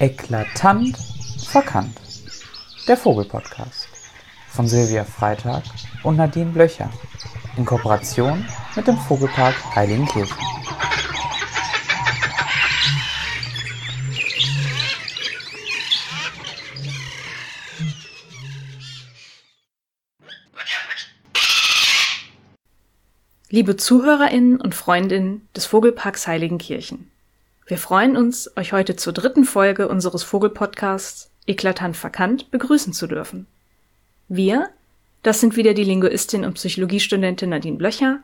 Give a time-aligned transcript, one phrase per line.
[0.00, 0.96] Eklatant
[1.46, 2.00] verkannt.
[2.88, 3.86] Der Vogelpodcast
[4.48, 5.62] von Silvia Freitag
[6.02, 6.88] und Nadine Blöcher
[7.58, 8.46] in Kooperation
[8.76, 10.38] mit dem Vogelpark Heiligenkirchen.
[23.50, 27.09] Liebe ZuhörerInnen und Freundinnen des Vogelparks Heiligenkirchen.
[27.70, 33.46] Wir freuen uns, euch heute zur dritten Folge unseres Vogelpodcasts Eklatant verkannt begrüßen zu dürfen.
[34.26, 34.70] Wir,
[35.22, 38.18] das sind wieder die Linguistin und Psychologiestudentin Nadine Blöcher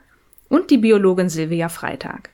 [0.49, 2.31] und die Biologin Silvia Freitag.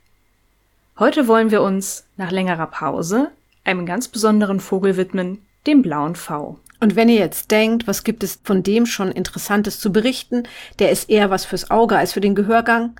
[0.98, 3.30] Heute wollen wir uns nach längerer Pause
[3.62, 6.58] einem ganz besonderen Vogel widmen, dem blauen V.
[6.80, 10.44] Und wenn ihr jetzt denkt, was gibt es von dem schon Interessantes zu berichten,
[10.78, 12.98] der ist eher was fürs Auge als für den Gehörgang,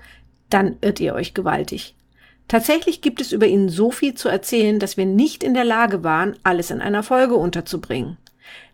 [0.51, 1.95] dann irrt ihr euch gewaltig.
[2.49, 6.05] Tatsächlich gibt es über ihn so viel zu erzählen, dass wir nicht in der Lage
[6.05, 8.19] waren, alles in einer Folge unterzubringen.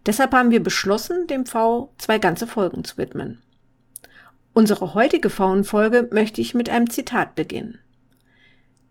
[0.06, 3.41] Deshalb haben wir beschlossen, dem V zwei ganze Folgen zu widmen.
[4.52, 7.78] Unsere heutige Faunenfolge möchte ich mit einem Zitat beginnen.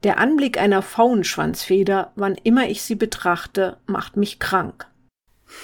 [0.04, 4.88] Der Anblick einer Faunenschwanzfeder, wann immer ich sie betrachte, macht mich krank.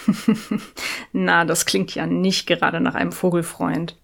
[1.12, 3.98] Na, das klingt ja nicht gerade nach einem Vogelfreund.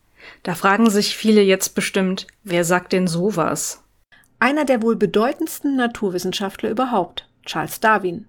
[0.44, 3.84] Da fragen sich viele jetzt bestimmt, wer sagt denn sowas?
[4.40, 8.26] Einer der wohl bedeutendsten Naturwissenschaftler überhaupt, Charles Darwin,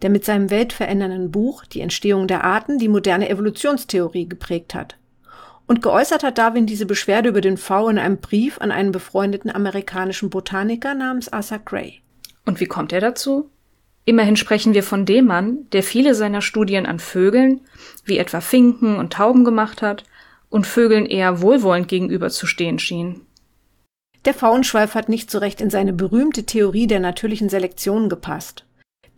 [0.00, 4.96] der mit seinem weltverändernden Buch Die Entstehung der Arten die moderne Evolutionstheorie geprägt hat.
[5.66, 9.50] Und geäußert hat Darwin diese Beschwerde über den V in einem Brief an einen befreundeten
[9.50, 12.00] amerikanischen Botaniker namens Arthur Gray.
[12.44, 13.50] Und wie kommt er dazu?
[14.04, 17.60] Immerhin sprechen wir von dem Mann, der viele seiner Studien an Vögeln,
[18.04, 20.04] wie etwa Finken und Tauben gemacht hat
[20.48, 23.26] und Vögeln eher wohlwollend gegenüber zu stehen schien.
[24.24, 28.66] Der Faunschweif hat nicht so recht in seine berühmte Theorie der natürlichen Selektion gepasst,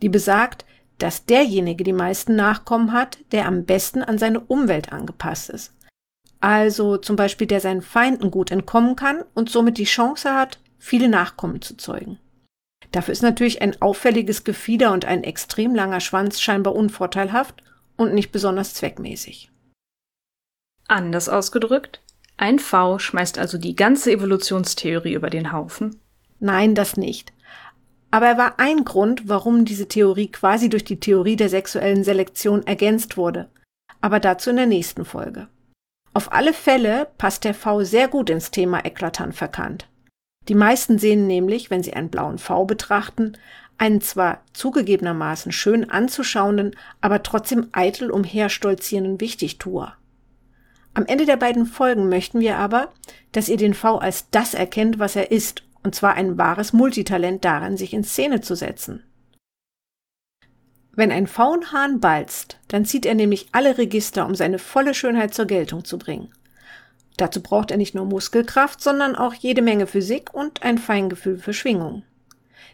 [0.01, 0.65] die besagt,
[0.97, 5.73] dass derjenige die meisten Nachkommen hat, der am besten an seine Umwelt angepasst ist.
[6.39, 11.09] Also zum Beispiel der seinen Feinden gut entkommen kann und somit die Chance hat, viele
[11.09, 12.19] Nachkommen zu zeugen.
[12.91, 17.63] Dafür ist natürlich ein auffälliges Gefieder und ein extrem langer Schwanz scheinbar unvorteilhaft
[17.97, 19.51] und nicht besonders zweckmäßig.
[20.87, 22.02] Anders ausgedrückt,
[22.43, 26.01] ein V schmeißt also die ganze Evolutionstheorie über den Haufen?
[26.41, 27.31] Nein, das nicht.
[28.11, 32.67] Aber er war ein Grund, warum diese Theorie quasi durch die Theorie der sexuellen Selektion
[32.67, 33.49] ergänzt wurde.
[34.01, 35.47] Aber dazu in der nächsten Folge.
[36.13, 39.87] Auf alle Fälle passt der V sehr gut ins Thema eklatant verkannt.
[40.49, 43.37] Die meisten sehen nämlich, wenn sie einen blauen V betrachten,
[43.77, 49.95] einen zwar zugegebenermaßen schön anzuschauenden, aber trotzdem eitel umherstolzierenden Wichtigtuer.
[50.95, 52.91] Am Ende der beiden Folgen möchten wir aber,
[53.31, 57.43] dass ihr den V als das erkennt, was er ist, und zwar ein wahres Multitalent
[57.43, 59.03] darin, sich in Szene zu setzen.
[60.95, 65.45] Wenn ein Faunhahn balzt, dann zieht er nämlich alle Register, um seine volle Schönheit zur
[65.45, 66.31] Geltung zu bringen.
[67.17, 71.53] Dazu braucht er nicht nur Muskelkraft, sondern auch jede Menge Physik und ein Feingefühl für
[71.53, 72.03] Schwingung.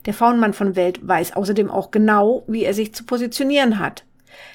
[0.06, 4.04] Der Faunmann von Welt weiß außerdem auch genau, wie er sich zu positionieren hat,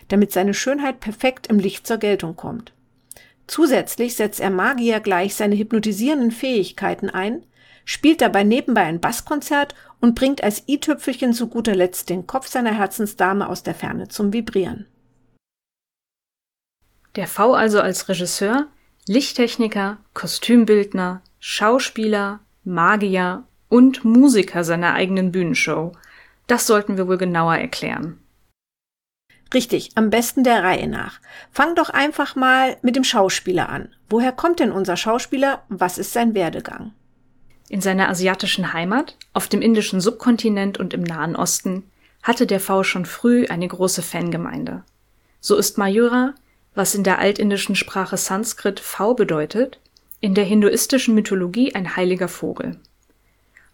[0.09, 2.74] damit seine Schönheit perfekt im Licht zur Geltung kommt.
[3.47, 7.45] Zusätzlich setzt er Magier gleich seine hypnotisierenden Fähigkeiten ein,
[7.85, 12.75] spielt dabei nebenbei ein Basskonzert und bringt als i-Tüpfelchen zu guter Letzt den Kopf seiner
[12.75, 14.87] Herzensdame aus der Ferne zum Vibrieren.
[17.17, 18.67] Der V also als Regisseur,
[19.07, 25.93] Lichttechniker, Kostümbildner, Schauspieler, Magier und Musiker seiner eigenen Bühnenshow.
[26.47, 28.24] Das sollten wir wohl genauer erklären.
[29.53, 31.21] Richtig, am besten der Reihe nach.
[31.53, 33.95] Fang doch einfach mal mit dem Schauspieler an.
[34.09, 35.63] Woher kommt denn unser Schauspieler?
[35.69, 36.93] Was ist sein Werdegang?
[37.69, 41.85] In seiner asiatischen Heimat, auf dem indischen Subkontinent und im Nahen Osten
[42.23, 44.83] hatte der V schon früh eine große Fangemeinde.
[45.41, 46.35] So ist Mayura,
[46.75, 49.79] was in der altindischen Sprache Sanskrit V bedeutet,
[50.21, 52.81] in der hinduistischen Mythologie ein heiliger Vogel.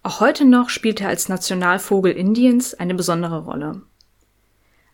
[0.03, 3.83] Auch heute noch spielt er als Nationalvogel Indiens eine besondere Rolle.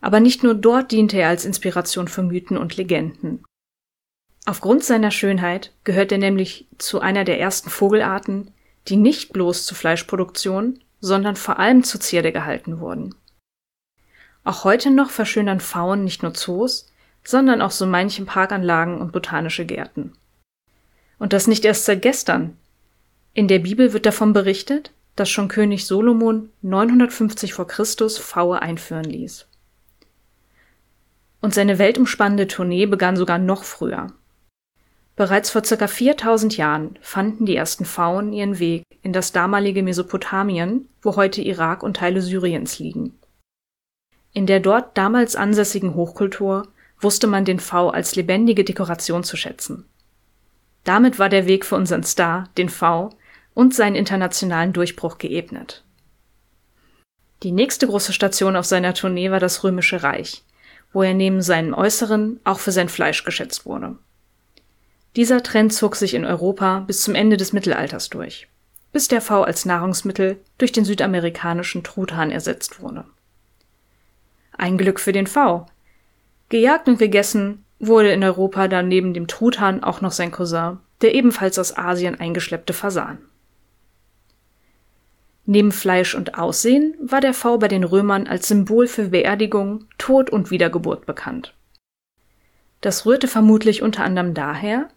[0.07, 3.43] Aber nicht nur dort diente er als Inspiration für Mythen und Legenden.
[4.45, 8.53] Aufgrund seiner Schönheit gehört er nämlich zu einer der ersten Vogelarten,
[8.87, 13.15] die nicht bloß zur Fleischproduktion, sondern vor allem zur Zierde gehalten wurden.
[14.45, 16.89] Auch heute noch verschönern Pfauen nicht nur Zoos,
[17.25, 20.13] sondern auch so manchen Parkanlagen und botanische Gärten.
[21.19, 22.55] Und das nicht erst seit gestern.
[23.33, 29.03] In der Bibel wird davon berichtet, dass schon König Solomon 950 vor Christus Pfaue einführen
[29.03, 29.47] ließ.
[31.41, 34.07] Und seine weltumspannende Tournee begann sogar noch früher.
[35.15, 40.87] Bereits vor circa 4000 Jahren fanden die ersten Pfauen ihren Weg in das damalige Mesopotamien,
[41.01, 43.17] wo heute Irak und Teile Syriens liegen.
[44.33, 46.67] In der dort damals ansässigen Hochkultur
[47.01, 49.85] wusste man den V als lebendige Dekoration zu schätzen.
[50.83, 53.09] Damit war der Weg für unseren Star, den V,
[53.53, 55.83] und seinen internationalen Durchbruch geebnet.
[57.43, 60.43] Die nächste große Station auf seiner Tournee war das Römische Reich,
[60.97, 63.97] wo er neben seinem Äußeren auch für sein Fleisch geschätzt wurde.
[65.15, 68.47] Dieser Trend zog sich in Europa bis zum Ende des Mittelalters durch,
[68.93, 73.05] bis der V als Nahrungsmittel durch den südamerikanischen Truthahn ersetzt wurde.
[74.57, 75.67] Ein Glück für den V.
[76.49, 81.13] Gejagt und gegessen wurde in Europa dann neben dem Truthahn auch noch sein Cousin, der
[81.13, 83.19] ebenfalls aus Asien eingeschleppte Fasan.
[85.49, 90.29] Neben Fleisch und Aussehen war der V bei den Römern als Symbol für Beerdigung, Tod
[90.29, 91.53] und Wiedergeburt bekannt.
[92.81, 94.89] Das rührte vermutlich unter anderem daher,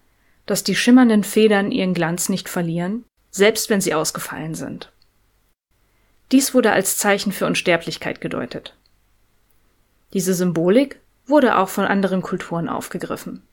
[0.47, 4.91] dass die schimmernden Federn ihren Glanz nicht verlieren, selbst wenn sie ausgefallen sind.
[6.33, 8.75] Dies wurde als Zeichen für Unsterblichkeit gedeutet.
[10.15, 13.45] Diese Symbolik wurde auch von anderen Kulturen aufgegriffen.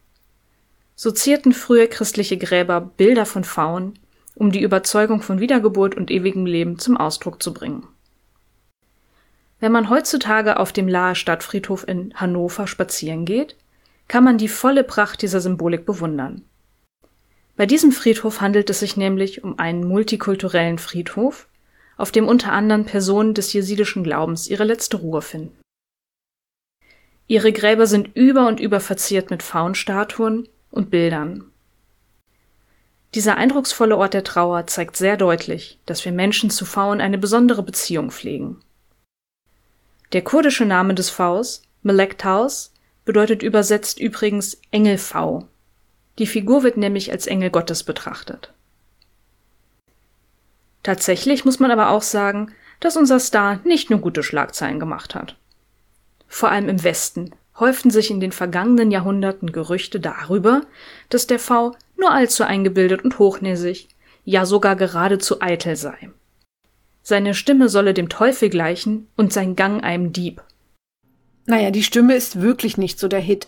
[0.95, 3.99] So zierten frühe christliche Gräber Bilder von Pfauen,
[4.37, 7.87] um die Überzeugung von Wiedergeburt und ewigem Leben zum Ausdruck zu bringen.
[9.59, 13.55] Wenn man heutzutage auf dem Laher Stadtfriedhof in Hannover spazieren geht,
[14.07, 16.43] kann man die volle Pracht dieser Symbolik bewundern.
[17.55, 21.47] Bei diesem Friedhof handelt es sich nämlich um einen multikulturellen Friedhof,
[21.97, 25.57] auf dem unter anderem Personen des jesidischen Glaubens ihre letzte Ruhe finden.
[27.25, 31.46] Ihre Gräber sind über und über verziert mit Faunstatuen und Bildern.
[33.17, 37.63] Dieser eindrucksvolle Ort der Trauer zeigt sehr deutlich, dass wir Menschen zu Pfauen eine besondere
[37.63, 38.59] Beziehung pflegen.
[40.13, 42.75] Der kurdische Name des Pfaus, Melek Taus,
[43.05, 45.47] bedeutet übersetzt übrigens Engel V.
[46.19, 48.53] Die Figur wird nämlich als Engel Gottes betrachtet.
[50.83, 55.37] Tatsächlich muss man aber auch sagen, dass unser Star nicht nur gute Schlagzeilen gemacht hat.
[56.27, 60.61] Vor allem im Westen häuften sich in den vergangenen Jahrhunderten Gerüchte darüber,
[61.09, 63.89] dass der V nur allzu eingebildet und hochnäsig,
[64.23, 66.09] ja sogar geradezu eitel sei.
[67.01, 70.43] Seine Stimme solle dem Teufel gleichen und sein Gang einem Dieb.
[71.45, 73.47] Naja, die Stimme ist wirklich nicht so der Hit.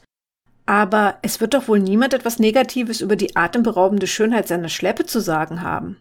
[0.65, 5.19] Aber es wird doch wohl niemand etwas Negatives über die atemberaubende Schönheit seiner Schleppe zu
[5.19, 5.97] sagen haben.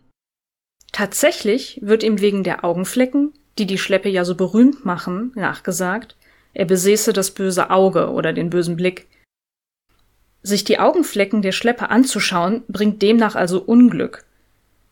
[0.92, 6.16] Tatsächlich wird ihm wegen der Augenflecken, die die Schleppe ja so berühmt machen, nachgesagt,
[6.54, 9.06] er besäße das böse Auge oder den bösen Blick.
[10.48, 14.24] Sich die Augenflecken der Schleppe anzuschauen, bringt demnach also Unglück.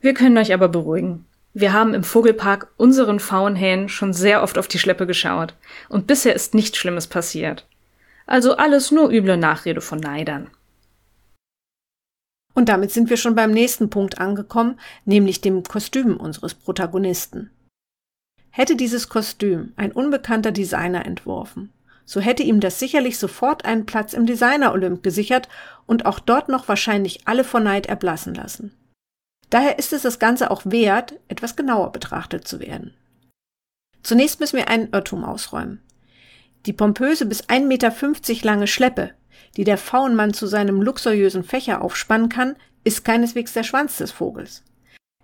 [0.00, 1.24] Wir können euch aber beruhigen.
[1.54, 5.54] Wir haben im Vogelpark unseren Faunhähnen schon sehr oft auf die Schleppe geschaut,
[5.88, 7.66] und bisher ist nichts Schlimmes passiert.
[8.26, 10.50] Also alles nur üble Nachrede von Neidern.
[12.52, 17.50] Und damit sind wir schon beim nächsten Punkt angekommen, nämlich dem Kostüm unseres Protagonisten.
[18.50, 21.72] Hätte dieses Kostüm ein unbekannter Designer entworfen,
[22.06, 25.48] so hätte ihm das sicherlich sofort einen Platz im Designer-Olymp gesichert
[25.84, 28.72] und auch dort noch wahrscheinlich alle vor Neid erblassen lassen.
[29.50, 32.94] Daher ist es das Ganze auch wert, etwas genauer betrachtet zu werden.
[34.02, 35.82] Zunächst müssen wir einen Irrtum ausräumen.
[36.64, 37.92] Die pompöse bis 1,50 Meter
[38.44, 39.10] lange Schleppe,
[39.56, 44.62] die der Faunmann zu seinem luxuriösen Fächer aufspannen kann, ist keineswegs der Schwanz des Vogels.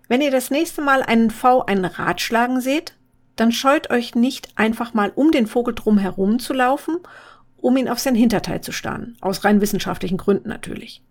[0.09, 2.93] Wenn ihr das nächste Mal einen V einen Rad schlagen seht,
[3.35, 6.99] dann scheut euch nicht einfach mal um den Vogel drum herum zu laufen,
[7.57, 9.17] um ihn auf sein Hinterteil zu starren.
[9.21, 11.01] Aus rein wissenschaftlichen Gründen natürlich.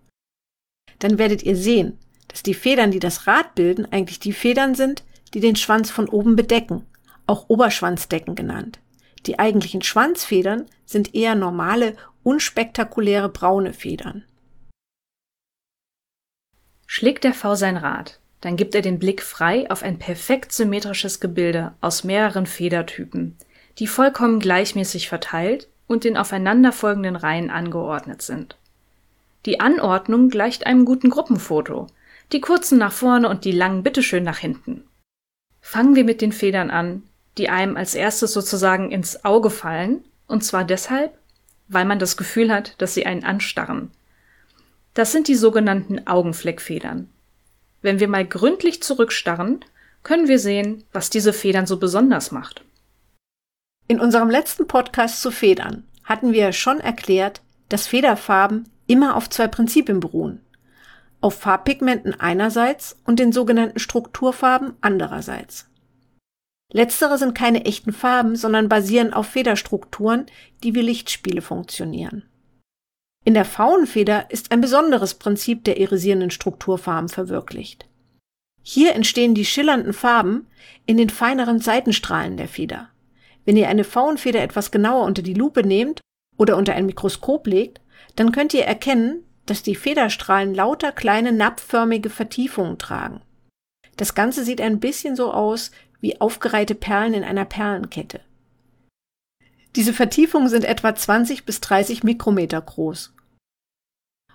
[0.99, 1.99] Dann werdet ihr sehen,
[2.29, 5.03] dass die Federn, die das Rad bilden, eigentlich die Federn sind,
[5.35, 6.87] die den Schwanz von oben bedecken,
[7.27, 8.81] auch Oberschwanzdecken genannt.
[9.27, 14.25] Die eigentlichen Schwanzfedern sind eher normale, unspektakuläre braune Federn.
[16.87, 21.21] Schlägt der V sein Rad, dann gibt er den Blick frei auf ein perfekt symmetrisches
[21.21, 23.37] Gebilde aus mehreren Federtypen,
[23.79, 28.57] die vollkommen gleichmäßig verteilt und in aufeinanderfolgenden Reihen angeordnet sind.
[29.47, 31.87] Die Anordnung gleicht einem guten Gruppenfoto,
[32.33, 34.85] die kurzen nach vorne und die langen bitteschön nach hinten.
[35.61, 37.05] Fangen wir mit den Federn an,
[37.39, 41.17] die einem als erstes sozusagen ins Auge fallen, und zwar deshalb,
[41.69, 43.93] weil man das Gefühl hat, dass sie einen anstarren.
[44.95, 47.09] Das sind die sogenannten Augenfleckfedern.
[47.83, 49.65] Wenn wir mal gründlich zurückstarren,
[50.03, 52.65] können wir sehen, was diese Federn so besonders macht.
[53.89, 59.49] In unserem letzten Podcast zu Federn hatten wir schon erklärt, dass Federfarben immer auf zwei
[59.49, 60.41] Prinzipien beruhen.
[61.21, 65.69] Auf Farbpigmenten einerseits und den sogenannten Strukturfarben andererseits.
[66.73, 70.27] Letztere sind keine echten Farben, sondern basieren auf Federstrukturen,
[70.63, 72.25] die wie Lichtspiele funktionieren.
[73.25, 77.87] In der Faunfeder ist ein besonderes Prinzip der irisierenden Strukturfarben verwirklicht.
[78.63, 80.47] Hier entstehen die schillernden Farben
[80.87, 82.89] in den feineren Seitenstrahlen der Feder.
[83.45, 86.01] Wenn ihr eine Faunfeder etwas genauer unter die Lupe nehmt
[86.37, 87.81] oder unter ein Mikroskop legt,
[88.17, 93.21] dann könnt ihr erkennen, dass die Federstrahlen lauter kleine napfförmige Vertiefungen tragen.
[93.97, 98.21] Das Ganze sieht ein bisschen so aus wie aufgereihte Perlen in einer Perlenkette.
[99.77, 103.15] Diese Vertiefungen sind etwa 20 bis 30 Mikrometer groß.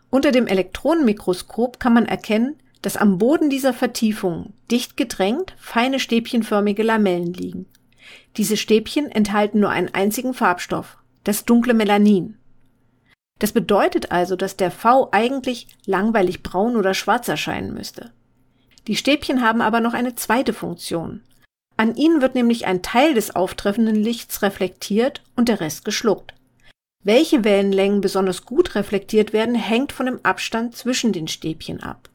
[0.10, 6.84] Unter dem Elektronenmikroskop kann man erkennen, dass am Boden dieser Vertiefungen dicht gedrängt feine stäbchenförmige
[6.84, 7.66] Lamellen liegen.
[8.38, 12.38] Diese Stäbchen enthalten nur einen einzigen Farbstoff, das dunkle Melanin.
[13.40, 18.12] Das bedeutet also, dass der V eigentlich langweilig braun oder schwarz erscheinen müsste.
[18.88, 21.22] Die Stäbchen haben aber noch eine zweite Funktion.
[21.78, 26.34] An ihnen wird nämlich ein Teil des auftreffenden Lichts reflektiert und der Rest geschluckt.
[27.04, 32.10] Welche Wellenlängen besonders gut reflektiert werden, hängt von dem Abstand zwischen den Stäbchen ab.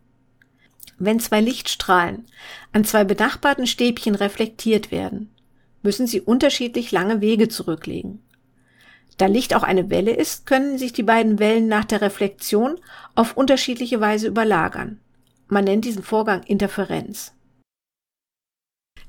[0.99, 2.27] Wenn zwei Lichtstrahlen
[2.73, 5.33] an zwei benachbarten Stäbchen reflektiert werden,
[5.83, 8.21] müssen sie unterschiedlich lange Wege zurücklegen.
[9.17, 12.79] Da Licht auch eine Welle ist, können sich die beiden Wellen nach der Reflexion
[13.15, 15.01] auf unterschiedliche Weise überlagern.
[15.49, 17.33] Man nennt diesen Vorgang Interferenz.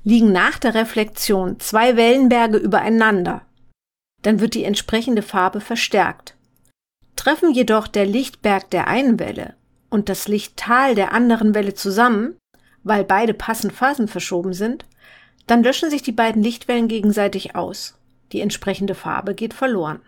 [0.04, 3.42] Liegen nach der Reflexion zwei Wellenberge übereinander,
[4.22, 6.36] dann wird die entsprechende Farbe verstärkt.
[7.16, 9.54] Treffen jedoch der Lichtberg der einen Welle
[9.88, 12.36] und das Lichttal der anderen Welle zusammen,
[12.82, 14.84] weil beide passend Phasen verschoben sind,
[15.46, 17.98] dann löschen sich die beiden Lichtwellen gegenseitig aus.
[18.32, 20.00] Die entsprechende Farbe geht verloren.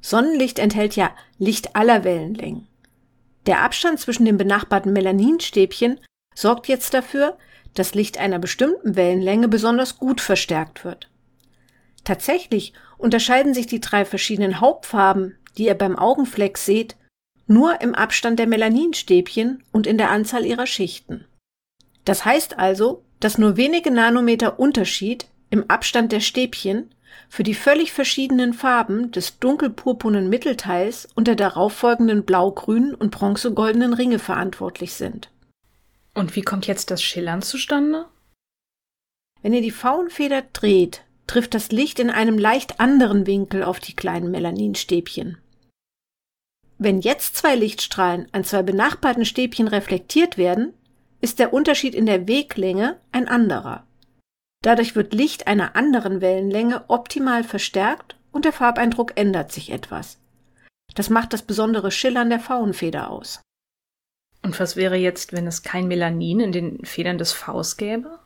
[0.00, 2.68] Sonnenlicht enthält ja Licht aller Wellenlängen.
[3.46, 6.00] Der Abstand zwischen den benachbarten Melaninstäbchen
[6.36, 7.36] sorgt jetzt dafür,
[7.74, 11.10] dass Licht einer bestimmten Wellenlänge besonders gut verstärkt wird.
[12.04, 16.96] Tatsächlich unterscheiden sich die drei verschiedenen Hauptfarben, die ihr beim Augenfleck seht,
[17.48, 21.24] nur im Abstand der Melaninstäbchen und in der Anzahl ihrer Schichten.
[22.04, 26.90] Das heißt also, dass nur wenige Nanometer Unterschied im Abstand der Stäbchen
[27.28, 34.18] für die völlig verschiedenen Farben des dunkelpurpurnen Mittelteils und der darauffolgenden blau-grünen und bronzegoldenen Ringe
[34.18, 35.30] verantwortlich sind.
[36.16, 38.06] Und wie kommt jetzt das Schillern zustande?
[39.42, 43.94] Wenn ihr die Faunfeder dreht, trifft das Licht in einem leicht anderen Winkel auf die
[43.94, 45.36] kleinen Melaninstäbchen.
[46.78, 50.72] Wenn jetzt zwei Lichtstrahlen an zwei benachbarten Stäbchen reflektiert werden,
[51.20, 53.86] ist der Unterschied in der Weglänge ein anderer.
[54.62, 60.18] Dadurch wird Licht einer anderen Wellenlänge optimal verstärkt und der Farbeindruck ändert sich etwas.
[60.94, 63.42] Das macht das besondere Schillern der Faunfeder aus.
[64.42, 68.18] Und was wäre jetzt, wenn es kein Melanin in den Federn des Vs gäbe?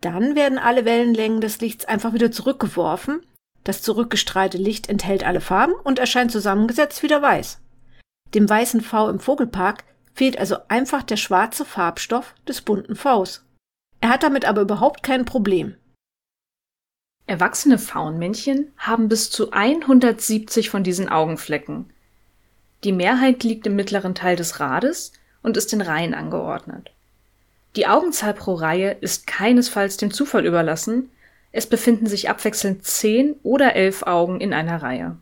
[0.00, 3.24] Dann werden alle Wellenlängen des Lichts einfach wieder zurückgeworfen.
[3.64, 7.60] Das zurückgestrahlte Licht enthält alle Farben und erscheint zusammengesetzt wieder weiß.
[8.34, 13.44] Dem weißen V im Vogelpark fehlt also einfach der schwarze Farbstoff des bunten Vs.
[14.00, 15.76] Er hat damit aber überhaupt kein Problem.
[17.26, 21.92] Erwachsene Faunmännchen haben bis zu 170 von diesen Augenflecken.
[22.84, 26.92] Die Mehrheit liegt im mittleren Teil des Rades und ist in Reihen angeordnet.
[27.76, 31.10] Die Augenzahl pro Reihe ist keinesfalls dem Zufall überlassen,
[31.50, 35.16] es befinden sich abwechselnd zehn oder elf Augen in einer Reihe.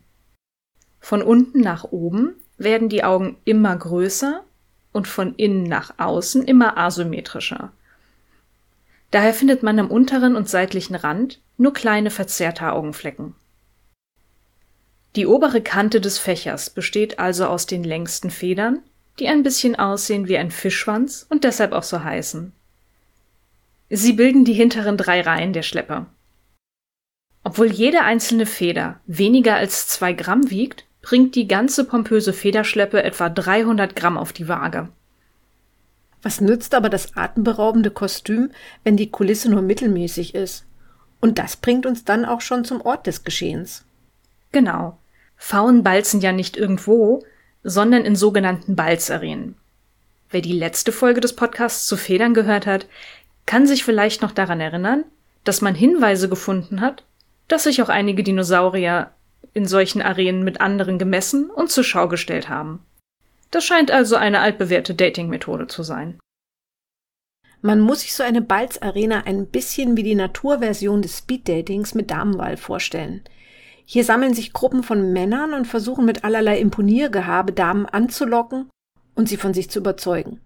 [1.00, 4.42] Von unten nach oben werden die Augen immer größer
[4.92, 7.70] und von innen nach außen immer asymmetrischer.
[9.10, 13.34] Daher findet man am unteren und seitlichen Rand nur kleine verzerrte Augenflecken.
[15.16, 18.82] Die obere Kante des Fächers besteht also aus den längsten Federn
[19.18, 22.52] die ein bisschen aussehen wie ein Fischschwanz und deshalb auch so heißen.
[23.88, 26.06] Sie bilden die hinteren drei Reihen der Schleppe.
[27.44, 33.28] Obwohl jede einzelne Feder weniger als zwei Gramm wiegt, bringt die ganze pompöse Federschleppe etwa
[33.28, 34.88] 300 Gramm auf die Waage.
[36.22, 38.50] Was nützt aber das atemberaubende Kostüm,
[38.82, 40.66] wenn die Kulisse nur mittelmäßig ist?
[41.20, 43.84] Und das bringt uns dann auch schon zum Ort des Geschehens.
[44.50, 44.98] Genau.
[45.36, 47.24] Pfauen balzen ja nicht irgendwo,
[47.62, 49.56] sondern in sogenannten Balzarenen.
[50.30, 52.86] Wer die letzte Folge des Podcasts zu Federn gehört hat,
[53.44, 55.04] kann sich vielleicht noch daran erinnern,
[55.44, 57.04] dass man Hinweise gefunden hat,
[57.48, 59.12] dass sich auch einige Dinosaurier
[59.52, 62.84] in solchen Arenen mit anderen gemessen und zur Schau gestellt haben.
[63.52, 66.18] Das scheint also eine altbewährte Dating-Methode zu sein.
[67.62, 72.56] Man muss sich so eine Balzarena ein bisschen wie die Naturversion des Speeddatings mit Damenwahl
[72.56, 73.22] vorstellen–
[73.88, 78.68] hier sammeln sich Gruppen von Männern und versuchen mit allerlei Imponiergehabe Damen anzulocken
[79.14, 80.40] und sie von sich zu überzeugen.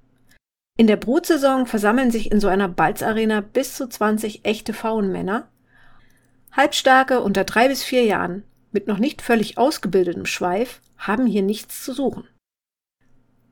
[0.76, 5.48] In der Brutsaison versammeln sich in so einer Balzarena bis zu 20 echte Faunmänner.
[6.52, 11.82] Halbstarke unter drei bis vier Jahren mit noch nicht völlig ausgebildetem Schweif haben hier nichts
[11.82, 12.24] zu suchen.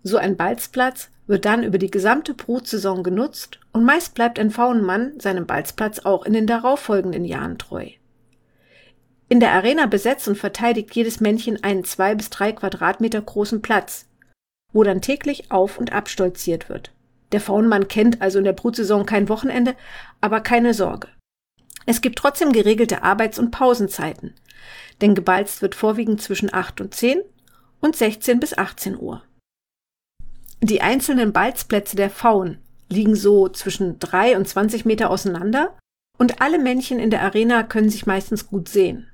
[0.02, 5.18] So ein Balzplatz wird dann über die gesamte Brutsaison genutzt und meist bleibt ein Faunenmann
[5.18, 7.88] seinem Balzplatz auch in den darauffolgenden Jahren treu.
[9.30, 14.06] In der Arena besetzt und verteidigt jedes Männchen einen zwei bis drei Quadratmeter großen Platz,
[14.72, 16.92] wo dann täglich auf und abstolziert wird.
[17.32, 19.76] Der Faunenmann kennt also in der Brutsaison kein Wochenende,
[20.22, 21.08] aber keine Sorge.
[21.84, 24.34] Es gibt trotzdem geregelte Arbeits- und Pausenzeiten,
[25.00, 27.20] denn gebalzt wird vorwiegend zwischen 8 und 10
[27.80, 29.22] und 16 bis 18 Uhr.
[30.60, 32.58] Die einzelnen Balzplätze der Pfauen
[32.88, 35.76] liegen so zwischen 3 und 20 Meter auseinander
[36.16, 39.06] und alle Männchen in der Arena können sich meistens gut sehen.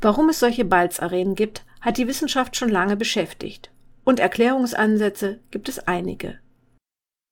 [0.00, 3.70] Warum es solche Balzarenen gibt, hat die Wissenschaft schon lange beschäftigt
[4.04, 6.38] und Erklärungsansätze gibt es einige.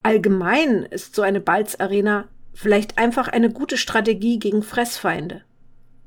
[0.02, 5.42] Allgemein ist so eine Balzarena vielleicht einfach eine gute Strategie gegen Fressfeinde.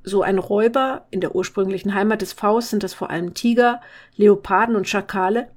[0.04, 3.82] So ein Räuber, in der ursprünglichen Heimat des Faust sind das vor allem Tiger,
[4.16, 5.52] Leoparden und Schakale,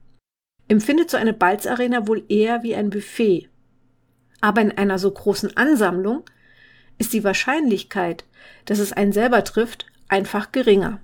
[0.69, 3.49] empfindet so eine Balzarena wohl eher wie ein Buffet.
[4.41, 6.25] Aber in einer so großen Ansammlung
[6.99, 8.25] ist die Wahrscheinlichkeit,
[8.65, 11.01] dass es einen selber trifft, einfach geringer.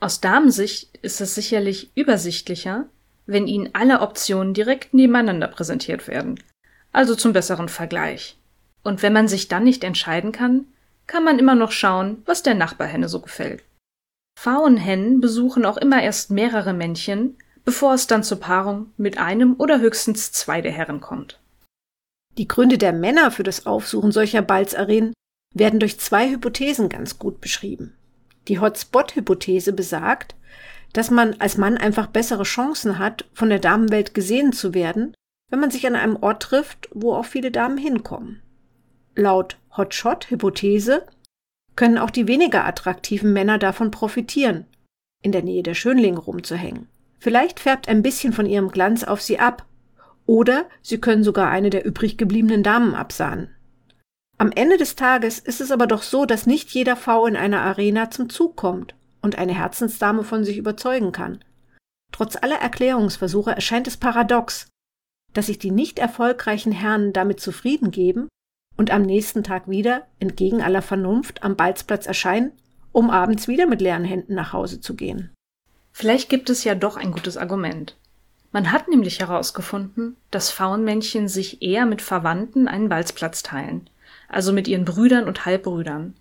[0.00, 2.86] Aus Damensicht ist es sicherlich übersichtlicher,
[3.26, 6.40] wenn Ihnen alle Optionen direkt nebeneinander präsentiert werden,
[6.92, 8.38] also zum besseren Vergleich.
[8.84, 10.66] Und wenn man sich dann nicht entscheiden kann,
[11.06, 13.64] kann man immer noch schauen, was der Nachbarhenne so gefällt.
[14.38, 19.80] Pfauenhennen besuchen auch immer erst mehrere Männchen, bevor es dann zur Paarung mit einem oder
[19.80, 21.40] höchstens zwei der Herren kommt.
[22.36, 25.12] Die Gründe der Männer für das Aufsuchen solcher Balzarenen
[25.54, 27.97] werden durch zwei Hypothesen ganz gut beschrieben.
[28.48, 30.34] Die Hotspot-Hypothese besagt,
[30.92, 35.14] dass man als Mann einfach bessere Chancen hat, von der Damenwelt gesehen zu werden,
[35.50, 38.42] wenn man sich an einem Ort trifft, wo auch viele Damen hinkommen.
[39.14, 41.06] Laut Hotshot-Hypothese
[41.76, 44.66] können auch die weniger attraktiven Männer davon profitieren,
[45.22, 46.88] in der Nähe der Schönlinge rumzuhängen.
[47.18, 49.66] Vielleicht färbt ein bisschen von ihrem Glanz auf sie ab.
[50.24, 53.50] Oder sie können sogar eine der übrig gebliebenen Damen absahnen.
[54.40, 57.60] Am Ende des Tages ist es aber doch so, dass nicht jeder V in einer
[57.60, 61.44] Arena zum Zug kommt und eine Herzensdame von sich überzeugen kann.
[62.12, 64.68] Trotz aller Erklärungsversuche erscheint es paradox,
[65.34, 68.28] dass sich die nicht erfolgreichen Herren damit zufrieden geben
[68.76, 72.52] und am nächsten Tag wieder, entgegen aller Vernunft, am Balzplatz erscheinen,
[72.92, 75.30] um abends wieder mit leeren Händen nach Hause zu gehen.
[75.92, 77.96] Vielleicht gibt es ja doch ein gutes Argument.
[78.52, 83.90] Man hat nämlich herausgefunden, dass Faunmännchen sich eher mit Verwandten einen Balzplatz teilen,
[84.28, 86.14] also mit ihren Brüdern und Halbbrüdern.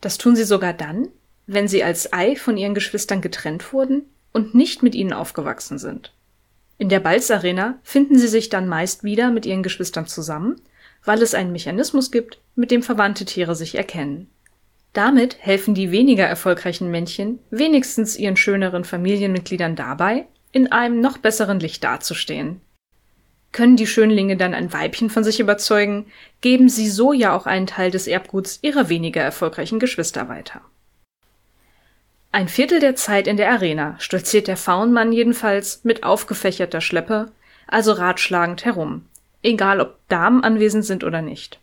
[0.00, 1.08] Das tun sie sogar dann,
[1.46, 6.12] wenn sie als Ei von ihren Geschwistern getrennt wurden und nicht mit ihnen aufgewachsen sind.
[6.76, 10.60] In der Balzarena finden sie sich dann meist wieder mit ihren Geschwistern zusammen,
[11.04, 14.28] weil es einen Mechanismus gibt, mit dem verwandte Tiere sich erkennen.
[14.92, 21.60] Damit helfen die weniger erfolgreichen Männchen wenigstens ihren schöneren Familienmitgliedern dabei, in einem noch besseren
[21.60, 22.60] Licht dazustehen.
[23.52, 26.06] Können die Schönlinge dann ein Weibchen von sich überzeugen,
[26.40, 30.60] geben sie so ja auch einen Teil des Erbguts ihrer weniger erfolgreichen Geschwister weiter.
[32.30, 37.32] Ein Viertel der Zeit in der Arena stolziert der Faunmann jedenfalls mit aufgefächerter Schleppe,
[37.66, 39.06] also ratschlagend herum,
[39.42, 41.58] egal ob Damen anwesend sind oder nicht.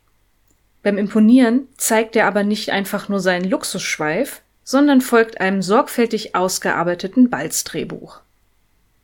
[0.82, 7.30] Beim Imponieren zeigt er aber nicht einfach nur seinen Luxusschweif, sondern folgt einem sorgfältig ausgearbeiteten
[7.30, 8.21] Balzdrehbuch.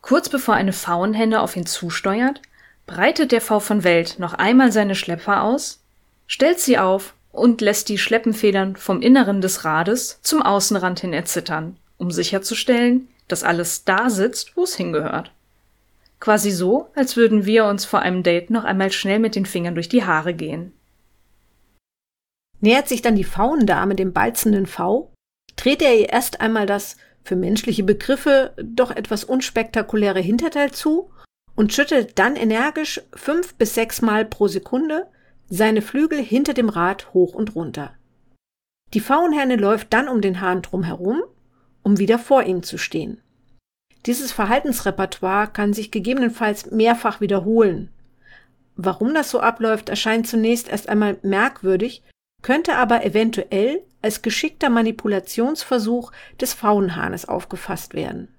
[0.02, 2.42] Kurz bevor eine Faunhenne auf ihn zusteuert,
[2.86, 5.82] breitet der V von Welt noch einmal seine Schlepper aus,
[6.28, 11.78] stellt sie auf und lässt die Schleppenfedern vom Inneren des Rades zum Außenrand hin erzittern,
[11.98, 15.32] um sicherzustellen, dass alles da sitzt, wo es hingehört.
[16.20, 19.74] Quasi so, als würden wir uns vor einem Date noch einmal schnell mit den Fingern
[19.74, 20.74] durch die Haare gehen.
[22.60, 25.12] Nähert sich dann die Faundame dem balzenden V,
[25.56, 31.12] dreht er ihr erst einmal das für menschliche Begriffe doch etwas unspektakuläre Hinterteil zu
[31.62, 35.06] und schüttelt dann energisch fünf bis sechs Mal pro Sekunde
[35.48, 37.94] seine Flügel hinter dem Rad hoch und runter.
[38.96, 41.22] Die Faunherne läuft dann um den Hahn drum herum,
[41.84, 43.22] um wieder vor ihm zu stehen.
[44.08, 47.92] Dieses Verhaltensrepertoire kann sich gegebenenfalls mehrfach wiederholen.
[48.76, 52.02] Warum das so abläuft, erscheint zunächst erst einmal merkwürdig,
[52.42, 58.30] könnte aber eventuell als geschickter Manipulationsversuch des Faunhahnes aufgefasst werden.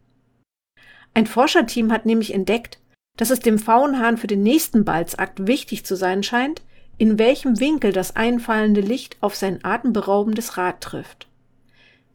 [1.15, 2.82] Ein Forscherteam hat nämlich entdeckt,
[3.17, 6.63] dass es dem Faunhahn für den nächsten Balzakt wichtig zu sein scheint,
[6.99, 11.29] in welchem Winkel das einfallende Licht auf sein atemberaubendes Rad trifft.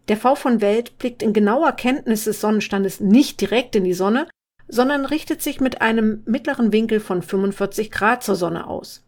[0.07, 4.27] Der V von Welt blickt in genauer Kenntnis des Sonnenstandes nicht direkt in die Sonne,
[4.67, 9.03] sondern richtet sich mit einem mittleren Winkel von 45 Grad zur Sonne aus.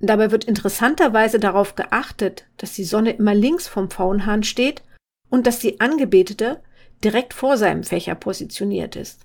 [0.00, 4.82] Dabei wird interessanterweise darauf geachtet, dass die Sonne immer links vom Faunhahn steht
[5.30, 6.60] und dass die Angebetete
[7.02, 9.20] direkt vor seinem Fächer positioniert ist.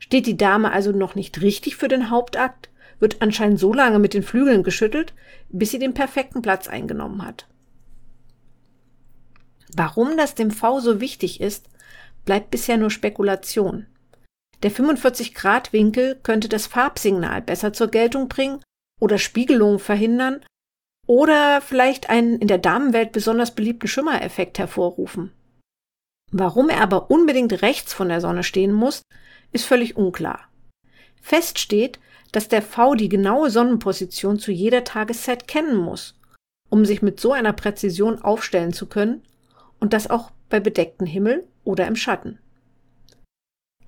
[0.00, 4.12] Steht die Dame also noch nicht richtig für den Hauptakt, wird anscheinend so lange mit
[4.12, 5.14] den Flügeln geschüttelt,
[5.50, 7.46] bis sie den perfekten Platz eingenommen hat.
[9.76, 11.68] Warum das dem V so wichtig ist,
[12.24, 13.86] bleibt bisher nur Spekulation.
[14.62, 18.60] Der 45-Grad-Winkel könnte das Farbsignal besser zur Geltung bringen
[19.00, 20.44] oder Spiegelungen verhindern
[21.06, 25.32] oder vielleicht einen in der Damenwelt besonders beliebten Schimmereffekt hervorrufen.
[26.30, 29.02] Warum er aber unbedingt rechts von der Sonne stehen muss,
[29.52, 30.48] ist völlig unklar.
[31.20, 31.98] Fest steht,
[32.32, 36.18] dass der V die genaue Sonnenposition zu jeder Tageszeit kennen muss,
[36.68, 39.22] um sich mit so einer Präzision aufstellen zu können
[39.80, 42.38] und das auch bei bedecktem Himmel oder im Schatten.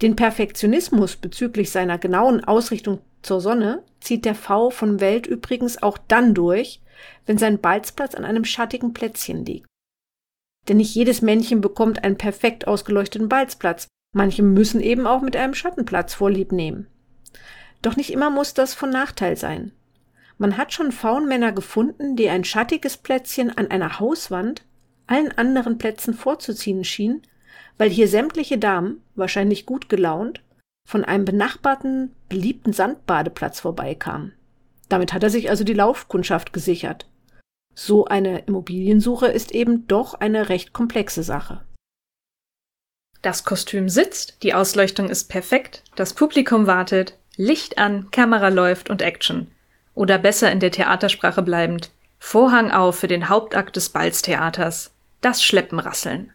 [0.01, 5.97] Den Perfektionismus bezüglich seiner genauen Ausrichtung zur Sonne zieht der V von Welt übrigens auch
[5.97, 6.81] dann durch,
[7.25, 9.67] wenn sein Balzplatz an einem schattigen Plätzchen liegt.
[10.69, 13.87] Denn nicht jedes Männchen bekommt einen perfekt ausgeleuchteten Balzplatz.
[14.13, 16.87] Manche müssen eben auch mit einem Schattenplatz vorlieb nehmen.
[17.81, 19.73] Doch nicht immer muss das von Nachteil sein.
[20.39, 24.65] Man hat schon Faunmänner gefunden, die ein schattiges Plätzchen an einer Hauswand
[25.07, 27.23] allen anderen Plätzen vorzuziehen schien,
[27.79, 30.43] weil hier sämtliche Damen, wahrscheinlich gut gelaunt,
[30.89, 34.33] von einem benachbarten, beliebten Sandbadeplatz vorbeikamen.
[34.89, 37.09] Damit hat er sich also die Laufkundschaft gesichert.
[37.75, 41.63] So eine Immobiliensuche ist eben doch eine recht komplexe Sache.
[43.23, 49.01] Das Kostüm sitzt, die Ausleuchtung ist perfekt, das Publikum wartet, Licht an, Kamera läuft und
[49.01, 49.47] Action.
[49.95, 56.33] Oder besser in der Theatersprache bleibend, Vorhang auf für den Hauptakt des Balztheaters, das Schleppenrasseln.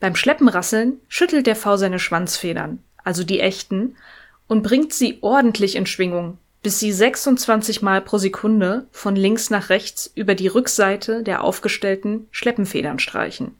[0.00, 3.96] Beim Schleppenrasseln schüttelt der V seine Schwanzfedern, also die echten,
[4.48, 9.70] und bringt sie ordentlich in Schwingung, bis sie 26 Mal pro Sekunde von links nach
[9.70, 13.54] rechts über die Rückseite der aufgestellten Schleppenfedern streichen.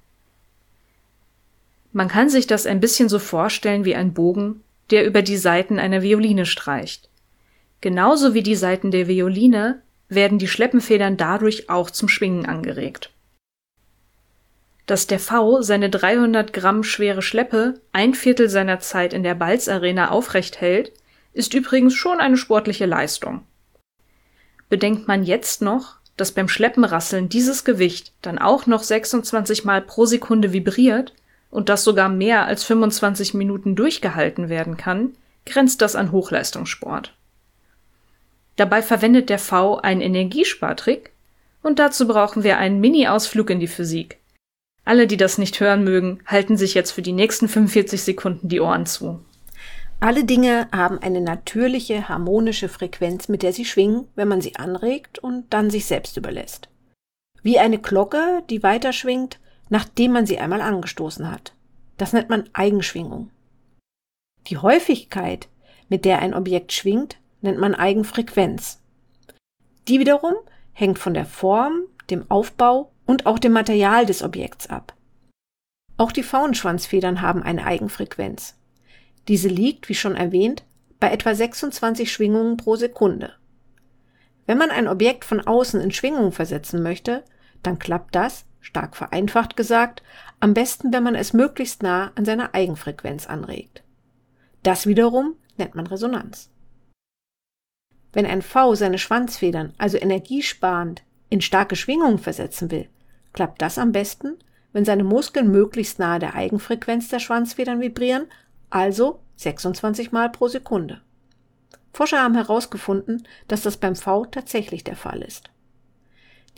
[1.97, 5.79] Man kann sich das ein bisschen so vorstellen wie ein Bogen, der über die Saiten
[5.79, 7.09] einer Violine streicht.
[7.81, 9.81] Genauso wie die Saiten der Violine
[10.11, 13.13] werden die Schleppenfedern dadurch auch zum Schwingen angeregt.
[14.85, 20.11] Dass der V seine 300 Gramm schwere Schleppe ein Viertel seiner Zeit in der Balzarena
[20.11, 20.93] aufrecht hält,
[21.33, 23.47] ist übrigens schon eine sportliche Leistung.
[24.69, 30.05] Bedenkt man jetzt noch, dass beim Schleppenrasseln dieses Gewicht dann auch noch 26 Mal pro
[30.05, 31.15] Sekunde vibriert
[31.57, 35.15] und das sogar mehr als 25 Minuten durchgehalten werden kann,
[35.47, 37.17] grenzt das an Hochleistungssport.
[38.57, 41.13] Dabei verwendet der V einen Energiespartrick
[41.63, 44.19] und dazu brauchen wir einen Mini-Ausflug in die Physik.
[44.85, 48.61] Alle, die das nicht hören mögen, halten sich jetzt für die nächsten 45 Sekunden die
[48.61, 49.25] Ohren zu.
[49.99, 55.19] Alle Dinge haben eine natürliche, harmonische Frequenz, mit der sie schwingen, wenn man sie anregt
[55.21, 56.69] und dann sich selbst überlässt.
[57.43, 59.39] Wie eine Glocke, die weiter schwingt,
[59.69, 61.55] nachdem man sie einmal angestoßen hat.
[61.97, 63.31] Das nennt man Eigenschwingung.
[64.49, 65.49] Die Häufigkeit,
[65.89, 68.81] mit der ein Objekt schwingt, nennt man Eigenfrequenz.
[69.89, 70.35] Die wiederum
[70.73, 74.95] hängt von der Form, dem Aufbau und auch dem Material des Objekts ab.
[75.97, 78.59] Auch die Faunschwanzfedern haben eine Eigenfrequenz.
[79.29, 80.65] Diese liegt, wie schon erwähnt,
[81.01, 83.35] bei etwa 26 Schwingungen pro Sekunde.
[84.47, 87.25] Wenn man ein Objekt von außen in Schwingung versetzen möchte,
[87.63, 90.03] dann klappt das, stark vereinfacht gesagt,
[90.41, 93.85] am besten, wenn man es möglichst nah an seiner Eigenfrequenz anregt.
[94.65, 96.51] Das wiederum nennt man Resonanz.
[98.13, 102.89] Wenn ein V seine Schwanzfedern also energiesparend in starke Schwingungen versetzen will,
[103.33, 104.37] klappt das am besten,
[104.73, 108.27] wenn seine Muskeln möglichst nahe der Eigenfrequenz der Schwanzfedern vibrieren
[108.69, 111.03] also 26 Mal pro Sekunde.
[111.93, 115.51] Forscher haben herausgefunden, dass das beim V tatsächlich der Fall ist.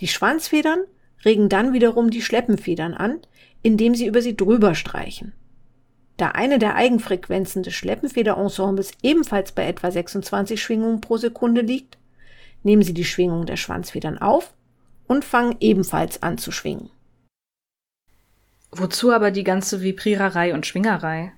[0.00, 0.84] Die Schwanzfedern
[1.24, 3.20] regen dann wiederum die Schleppenfedern an,
[3.62, 5.32] indem sie über sie drüber streichen.
[6.16, 11.98] Da eine der Eigenfrequenzen des Schleppenfederensembles ebenfalls bei etwa 26 Schwingungen pro Sekunde liegt,
[12.64, 14.52] nehmen sie die Schwingung der Schwanzfedern auf
[15.06, 16.90] und fangen ebenfalls an zu schwingen.
[18.70, 21.32] Wozu aber die ganze Vibriererei und Schwingerei?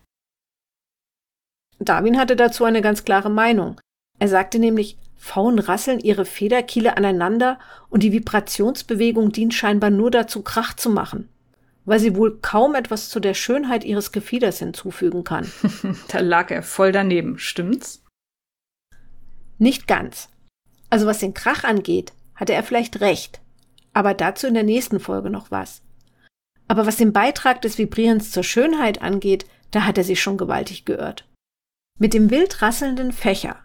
[1.78, 3.80] Darwin hatte dazu eine ganz klare Meinung.
[4.20, 10.42] Er sagte nämlich, Pfauen rasseln ihre Federkiele aneinander und die Vibrationsbewegung dient scheinbar nur dazu,
[10.42, 11.28] Krach zu machen,
[11.84, 15.50] weil sie wohl kaum etwas zu der Schönheit ihres Gefieders hinzufügen kann.
[16.08, 18.04] da lag er voll daneben, stimmt's?
[19.58, 20.28] Nicht ganz.
[20.90, 23.40] Also was den Krach angeht, hatte er vielleicht recht,
[23.94, 25.82] aber dazu in der nächsten Folge noch was.
[26.68, 30.84] Aber was den Beitrag des Vibrierens zur Schönheit angeht, da hat er sich schon gewaltig
[30.84, 31.26] geirrt.
[31.98, 33.56] Mit dem wild rasselnden Fächer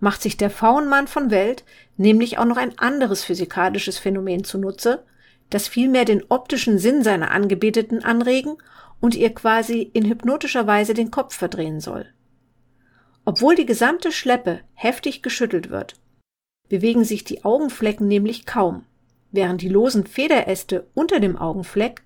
[0.00, 1.64] macht sich der Faunmann von Welt
[1.96, 5.04] nämlich auch noch ein anderes physikalisches Phänomen zunutze,
[5.50, 8.56] das vielmehr den optischen Sinn seiner Angebeteten anregen
[9.00, 12.06] und ihr quasi in hypnotischer Weise den Kopf verdrehen soll.
[13.24, 15.94] Obwohl die gesamte Schleppe heftig geschüttelt wird,
[16.68, 18.84] bewegen sich die Augenflecken nämlich kaum,
[19.32, 22.02] während die losen Federäste unter dem Augenfleck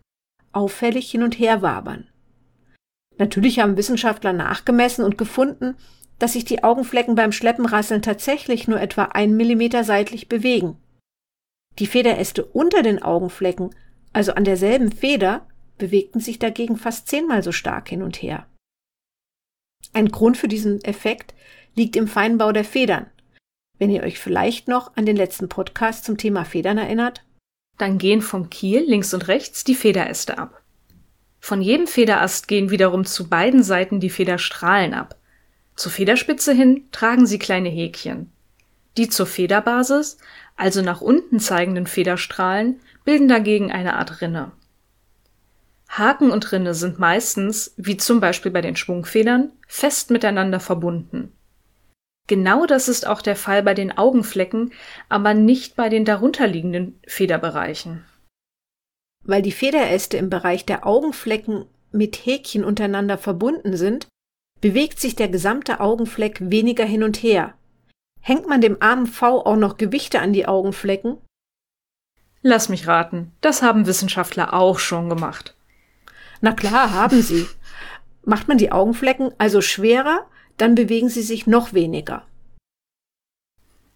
[0.52, 2.08] auffällig hin und her wabern.
[3.18, 5.76] Natürlich haben Wissenschaftler nachgemessen und gefunden,
[6.20, 10.76] dass sich die Augenflecken beim Schleppenrasseln tatsächlich nur etwa ein Millimeter seitlich bewegen.
[11.78, 13.74] Die Federäste unter den Augenflecken,
[14.12, 15.46] also an derselben Feder,
[15.78, 18.46] bewegten sich dagegen fast zehnmal so stark hin und her.
[19.94, 21.34] Ein Grund für diesen Effekt
[21.74, 23.06] liegt im Feinbau der Federn.
[23.78, 27.24] Wenn ihr euch vielleicht noch an den letzten Podcast zum Thema Federn erinnert,
[27.78, 30.62] dann gehen vom Kiel links und rechts die Federäste ab.
[31.40, 35.16] Von jedem Federast gehen wiederum zu beiden Seiten die Federstrahlen ab.
[35.80, 38.30] Zur Federspitze hin tragen sie kleine Häkchen.
[38.98, 40.18] Die zur Federbasis,
[40.54, 44.52] also nach unten zeigenden Federstrahlen, bilden dagegen eine Art Rinne.
[45.88, 51.32] Haken und Rinne sind meistens, wie zum Beispiel bei den Schwungfedern, fest miteinander verbunden.
[52.28, 54.74] Genau das ist auch der Fall bei den Augenflecken,
[55.08, 58.04] aber nicht bei den darunterliegenden Federbereichen.
[59.24, 64.08] Weil die Federäste im Bereich der Augenflecken mit Häkchen untereinander verbunden sind,
[64.60, 67.54] bewegt sich der gesamte Augenfleck weniger hin und her.
[68.20, 71.18] Hängt man dem armen V auch noch Gewichte an die Augenflecken?
[72.42, 75.54] Lass mich raten, das haben Wissenschaftler auch schon gemacht.
[76.40, 77.46] Na klar, haben sie.
[78.24, 82.26] Macht man die Augenflecken also schwerer, dann bewegen sie sich noch weniger.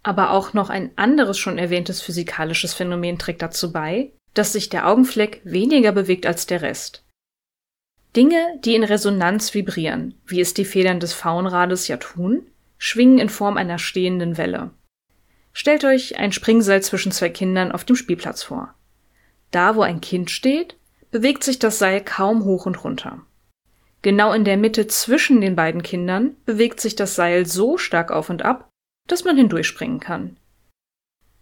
[0.03, 4.87] Aber auch noch ein anderes schon erwähntes physikalisches Phänomen trägt dazu bei, dass sich der
[4.87, 7.04] Augenfleck weniger bewegt als der Rest.
[8.15, 12.47] Dinge, die in Resonanz vibrieren, wie es die Federn des Faunrades ja tun,
[12.77, 14.71] schwingen in Form einer stehenden Welle.
[15.51, 18.73] Stellt euch ein Springseil zwischen zwei Kindern auf dem Spielplatz vor.
[19.51, 20.77] Da, wo ein Kind steht,
[21.11, 23.21] bewegt sich das Seil kaum hoch und runter.
[24.01, 28.29] Genau in der Mitte zwischen den beiden Kindern bewegt sich das Seil so stark auf
[28.29, 28.69] und ab,
[29.07, 30.37] dass man hindurchspringen kann.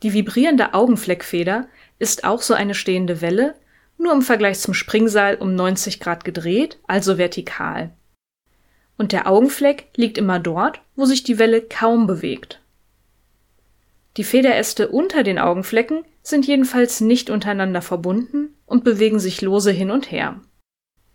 [0.02, 3.56] Die vibrierende Augenfleckfeder ist auch so eine stehende Welle,
[3.98, 7.92] nur im Vergleich zum Springseil um 90 Grad gedreht, also vertikal.
[8.98, 12.60] Und der Augenfleck liegt immer dort, wo sich die Welle kaum bewegt.
[14.18, 19.90] Die Federäste unter den Augenflecken sind jedenfalls nicht untereinander verbunden und bewegen sich lose hin
[19.90, 20.40] und her.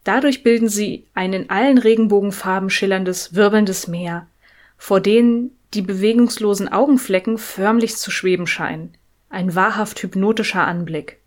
[0.04, 4.26] Dadurch bilden sie ein in allen Regenbogenfarben schillerndes, wirbelndes Meer,
[4.76, 8.96] vor denen die bewegungslosen Augenflecken förmlich zu schweben scheinen.
[9.28, 11.18] Ein wahrhaft hypnotischer Anblick.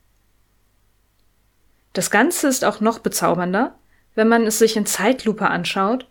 [1.93, 3.75] Das Ganze ist auch noch bezaubernder,
[4.15, 6.07] wenn man es sich in Zeitlupe anschaut,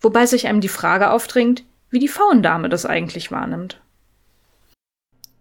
[0.00, 3.80] wobei sich einem die Frage aufdringt, wie die Faundame das eigentlich wahrnimmt.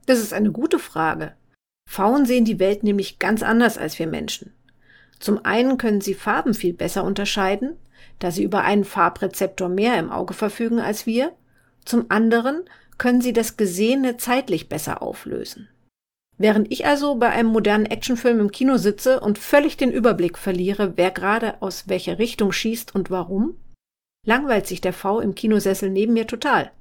[0.05, 1.33] Das ist eine gute Frage.
[1.87, 4.53] Pfauen sehen die Welt nämlich ganz anders als wir Menschen.
[5.19, 7.75] Zum einen können sie Farben viel besser unterscheiden,
[8.19, 11.31] da sie über einen Farbrezeptor mehr im Auge verfügen als wir.
[11.85, 12.63] Zum anderen
[12.97, 15.67] können sie das Gesehene zeitlich besser auflösen.
[16.39, 20.93] Während ich also bei einem modernen Actionfilm im Kino sitze und völlig den Überblick verliere,
[20.95, 23.57] wer gerade aus welcher Richtung schießt und warum,
[24.25, 26.71] langweilt sich der V im Kinosessel neben mir total,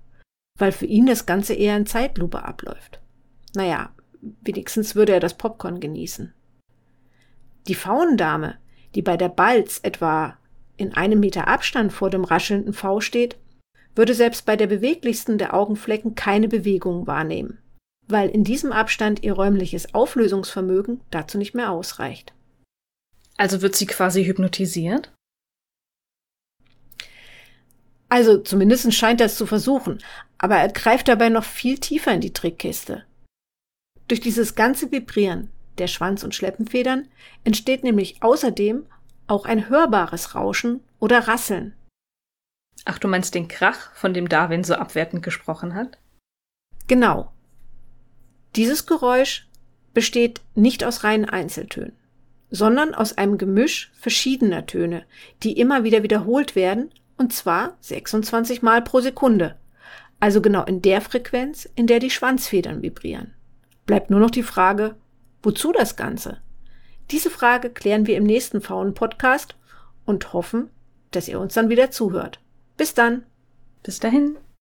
[0.61, 3.01] weil für ihn das Ganze eher in Zeitlupe abläuft.
[3.57, 3.91] Naja,
[4.43, 6.33] wenigstens würde er das Popcorn genießen.
[7.67, 8.59] Die Faunendame,
[8.95, 10.39] die bei der Balz etwa
[10.77, 13.37] in einem Meter Abstand vor dem raschelnden V steht,
[13.97, 17.59] würde selbst bei der beweglichsten der Augenflecken keine Bewegung wahrnehmen
[18.09, 22.33] weil in diesem Abstand ihr räumliches Auflösungsvermögen dazu nicht mehr ausreicht.
[23.37, 25.13] Also wird sie quasi hypnotisiert?
[28.09, 30.03] Also zumindest scheint er es zu versuchen,
[30.39, 33.05] aber er greift dabei noch viel tiefer in die Trickkiste.
[34.09, 37.09] Durch dieses ganze Vibrieren der Schwanz- und Schleppenfedern
[37.45, 38.87] entsteht nämlich außerdem
[39.27, 41.75] auch ein hörbares Rauschen oder Rasseln.
[42.85, 45.99] Ach, du meinst den Krach, von dem Darwin so abwertend gesprochen hat?
[46.87, 47.31] Genau.
[48.57, 49.47] Dieses Geräusch
[49.95, 51.93] besteht nicht aus reinen Einzeltönen,
[52.51, 55.05] sondern aus einem Gemisch verschiedener Töne,
[55.43, 59.57] die immer wieder wiederholt werden, und zwar 26 Mal pro Sekunde,
[60.21, 63.35] also genau in der Frequenz, in der die Schwanzfedern vibrieren.
[63.87, 64.97] Bleibt nur noch die Frage,
[65.43, 66.39] wozu das Ganze?
[67.11, 69.57] Diese Frage klären wir im nächsten Faun-Podcast
[70.05, 70.71] und hoffen,
[71.11, 72.41] dass ihr uns dann wieder zuhört.
[72.77, 73.25] Bis dann.
[73.83, 74.37] Bis dahin.